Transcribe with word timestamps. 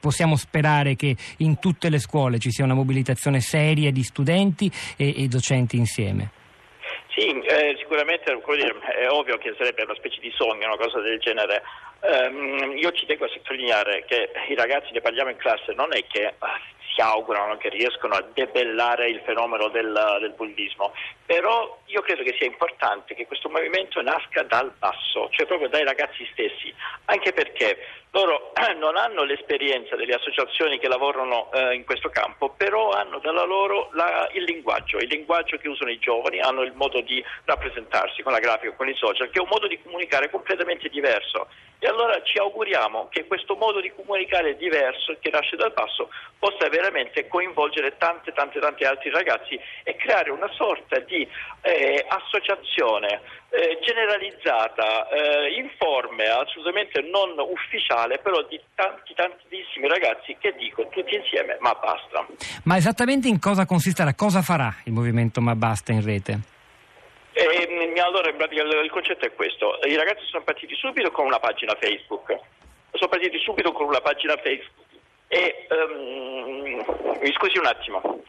possiamo 0.00 0.36
sperare 0.36 0.96
che 0.96 1.14
in 1.38 1.58
tutte 1.58 1.90
le 1.90 1.98
scuole 1.98 2.38
ci 2.38 2.50
sia 2.50 2.64
una 2.64 2.74
mobilitazione 2.74 3.40
seria 3.40 3.92
di 3.92 4.02
studenti 4.02 4.70
e, 4.96 5.24
e 5.24 5.28
docenti 5.28 5.76
insieme. 5.76 6.38
Sì, 7.14 7.28
eh, 7.28 7.76
sicuramente 7.78 8.32
è 8.32 9.08
ovvio 9.10 9.36
che 9.36 9.54
sarebbe 9.58 9.82
una 9.82 9.94
specie 9.94 10.20
di 10.20 10.32
sogno, 10.34 10.66
una 10.66 10.76
cosa 10.76 11.00
del 11.00 11.18
genere. 11.18 11.62
Um, 12.00 12.76
io 12.78 12.92
ci 12.92 13.04
tengo 13.04 13.26
a 13.26 13.28
sottolineare 13.28 14.04
che 14.06 14.30
i 14.48 14.54
ragazzi, 14.54 14.92
ne 14.92 15.00
parliamo 15.00 15.30
in 15.30 15.36
classe, 15.36 15.74
non 15.74 15.92
è 15.92 16.02
che 16.06 16.34
si 16.94 17.00
augurano 17.00 17.56
che 17.56 17.68
riescano 17.68 18.14
a 18.14 18.24
debellare 18.32 19.08
il 19.08 19.20
fenomeno 19.24 19.68
del, 19.68 19.92
del 20.20 20.32
bullismo, 20.32 20.92
però 21.26 21.78
io 21.86 22.00
credo 22.02 22.22
che 22.22 22.34
sia 22.38 22.46
importante 22.46 23.14
che 23.14 23.26
questo 23.26 23.48
movimento 23.48 24.00
nasca 24.02 24.42
dal 24.42 24.72
basso, 24.78 25.28
cioè 25.30 25.46
proprio 25.46 25.68
dai 25.68 25.84
ragazzi 25.84 26.26
stessi, 26.32 26.72
anche 27.06 27.32
perché 27.32 27.76
loro 28.12 28.52
non 28.78 28.96
hanno 28.96 29.22
l'esperienza 29.22 29.96
delle 29.96 30.14
associazioni 30.14 30.78
che 30.78 30.88
lavorano 30.88 31.50
eh, 31.52 31.74
in 31.74 31.84
questo 31.84 32.08
campo, 32.10 32.50
però 32.56 32.90
hanno 32.90 33.18
dalla 33.18 33.44
loro 33.44 33.90
la, 33.92 34.28
il 34.32 34.44
linguaggio, 34.44 34.98
il 34.98 35.08
linguaggio 35.08 35.56
che 35.58 35.68
usano 35.68 35.90
i 35.90 35.98
giovani, 35.98 36.40
hanno 36.40 36.62
il 36.62 36.72
modo 36.74 37.00
di 37.00 37.22
rappresentarsi 37.44 38.22
con 38.22 38.32
la 38.32 38.38
grafica, 38.38 38.74
con 38.74 38.88
i 38.88 38.94
social, 38.94 39.30
che 39.30 39.38
è 39.38 39.42
un 39.42 39.48
modo 39.50 39.66
di 39.66 39.80
comunicare 39.80 40.30
completamente 40.30 40.88
diverso. 40.88 41.48
E 41.78 41.86
allora 41.86 42.20
ci 42.22 42.36
auguriamo 42.38 43.08
che 43.10 43.26
questo 43.26 43.54
modo 43.54 43.80
di 43.80 43.90
comunicare 43.94 44.56
diverso, 44.56 45.16
che 45.18 45.30
nasce 45.30 45.56
dal 45.56 45.72
basso, 45.72 46.10
possa 46.38 46.68
veramente 46.68 47.26
coinvolgere 47.26 47.96
tante, 47.96 48.32
tante, 48.32 48.60
tanti 48.60 48.84
altri 48.84 49.08
ragazzi 49.10 49.58
e 49.82 49.96
creare 49.96 50.30
una 50.30 50.50
sorta 50.52 50.98
di 50.98 51.26
eh, 51.62 52.04
associazione 52.06 53.22
eh, 53.50 53.78
generalizzata, 53.80 55.08
eh, 55.08 55.54
informe, 55.54 56.26
assolutamente 56.26 57.00
non 57.00 57.34
ufficiale, 57.38 57.99
però 58.18 58.42
di 58.42 58.60
tanti, 58.74 59.14
tantissimi 59.14 59.88
ragazzi 59.88 60.36
che 60.38 60.54
dicono 60.56 60.88
tutti 60.88 61.14
insieme 61.14 61.56
ma 61.60 61.74
basta. 61.74 62.26
Ma 62.64 62.76
esattamente 62.76 63.28
in 63.28 63.38
cosa 63.38 63.66
consisterà? 63.66 64.14
Cosa 64.14 64.42
farà 64.42 64.74
il 64.84 64.92
movimento 64.92 65.40
Ma 65.40 65.54
Basta 65.54 65.92
in 65.92 66.04
rete? 66.04 66.38
Eh, 67.32 68.00
allora, 68.00 68.28
il 68.28 68.90
concetto 68.90 69.24
è 69.24 69.32
questo. 69.34 69.78
I 69.84 69.94
ragazzi 69.96 70.24
sono 70.26 70.42
partiti 70.42 70.74
subito 70.74 71.10
con 71.10 71.26
una 71.26 71.38
pagina 71.38 71.76
Facebook. 71.80 72.36
Sono 72.92 73.08
partiti 73.08 73.38
subito 73.38 73.72
con 73.72 73.86
una 73.86 74.00
pagina 74.00 74.36
Facebook. 74.36 74.88
E, 75.28 75.66
um, 75.70 77.18
mi 77.20 77.32
scusi 77.32 77.58
un 77.58 77.66
attimo. 77.66 78.22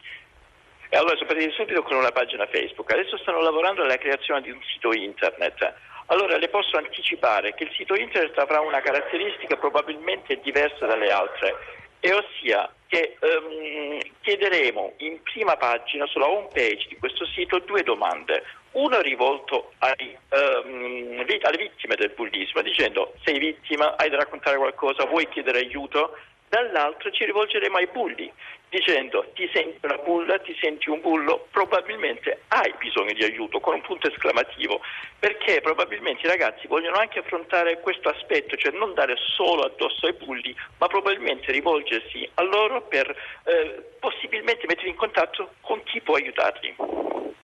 E 0.88 0.96
allora 0.96 1.16
sono 1.16 1.26
partiti 1.26 1.50
subito 1.52 1.82
con 1.82 1.96
una 1.96 2.12
pagina 2.12 2.46
Facebook, 2.46 2.92
adesso 2.92 3.16
stanno 3.16 3.40
lavorando 3.40 3.82
alla 3.82 3.96
creazione 3.96 4.42
di 4.42 4.50
un 4.50 4.60
sito 4.62 4.92
internet. 4.92 5.74
Allora 6.12 6.36
le 6.36 6.48
posso 6.48 6.76
anticipare 6.76 7.54
che 7.54 7.64
il 7.64 7.72
sito 7.72 7.94
internet 7.94 8.36
avrà 8.36 8.60
una 8.60 8.80
caratteristica 8.80 9.56
probabilmente 9.56 10.38
diversa 10.42 10.84
dalle 10.84 11.10
altre, 11.10 11.56
e 12.00 12.12
ossia 12.12 12.70
che 12.86 13.16
um, 13.20 13.98
chiederemo 14.20 14.92
in 14.98 15.22
prima 15.22 15.56
pagina 15.56 16.04
sulla 16.06 16.28
home 16.28 16.48
page 16.52 16.86
di 16.88 16.98
questo 16.98 17.24
sito 17.24 17.60
due 17.60 17.82
domande. 17.82 18.44
Uno 18.72 19.00
rivolto 19.00 19.72
ai, 19.78 20.14
um, 20.30 21.24
alle 21.24 21.56
vittime 21.56 21.94
del 21.94 22.10
bullismo, 22.10 22.60
dicendo 22.60 23.14
sei 23.24 23.38
vittima, 23.38 23.96
hai 23.96 24.10
da 24.10 24.18
raccontare 24.18 24.58
qualcosa, 24.58 25.06
vuoi 25.06 25.26
chiedere 25.28 25.60
aiuto? 25.60 26.14
Dall'altro 26.52 27.10
ci 27.10 27.24
rivolgeremo 27.24 27.78
ai 27.78 27.88
bulli 27.90 28.30
dicendo 28.68 29.26
ti 29.34 29.48
senti 29.52 29.78
una 29.82 29.96
bulla, 29.96 30.38
ti 30.38 30.54
senti 30.60 30.90
un 30.90 31.00
bullo, 31.00 31.46
probabilmente 31.50 32.42
hai 32.48 32.74
bisogno 32.78 33.12
di 33.12 33.22
aiuto 33.22 33.60
con 33.60 33.74
un 33.74 33.80
punto 33.82 34.08
esclamativo, 34.08 34.80
perché 35.18 35.60
probabilmente 35.60 36.26
i 36.26 36.30
ragazzi 36.30 36.66
vogliono 36.66 36.96
anche 36.96 37.18
affrontare 37.18 37.80
questo 37.80 38.08
aspetto, 38.08 38.56
cioè 38.56 38.72
non 38.72 38.94
dare 38.94 39.14
solo 39.16 39.62
addosso 39.62 40.06
ai 40.06 40.14
bulli, 40.14 40.54
ma 40.78 40.86
probabilmente 40.86 41.52
rivolgersi 41.52 42.28
a 42.34 42.42
loro 42.42 42.82
per 42.82 43.14
eh, 43.44 43.82
possibilmente 43.98 44.64
mettere 44.66 44.88
in 44.88 44.96
contatto 44.96 45.52
con 45.60 45.82
chi 45.84 46.00
può 46.00 46.14
aiutarli. 46.14 47.21